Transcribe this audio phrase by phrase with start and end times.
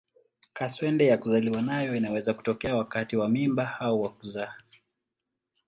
[0.53, 4.53] Kaswende ya kuzaliwa nayo inaweza kutokea wakati wa mimba au wa kuzaa.